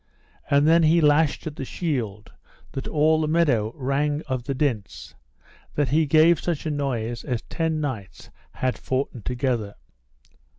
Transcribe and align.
And 0.49 0.67
then 0.67 0.81
he 0.81 0.99
lashed 0.99 1.45
at 1.45 1.57
the 1.57 1.63
shield, 1.63 2.31
that 2.71 2.87
all 2.87 3.21
the 3.21 3.27
meadow 3.27 3.71
rang 3.75 4.23
of 4.25 4.45
the 4.45 4.55
dints, 4.55 5.13
that 5.75 5.89
he 5.89 6.07
gave 6.07 6.39
such 6.39 6.65
a 6.65 6.71
noise 6.71 7.23
as 7.23 7.43
ten 7.43 7.79
knights 7.79 8.31
had 8.53 8.79
foughten 8.79 9.21
together. 9.21 9.75